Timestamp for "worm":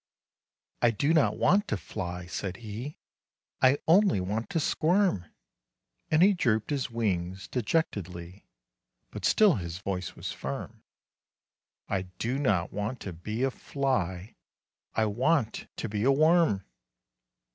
16.11-16.65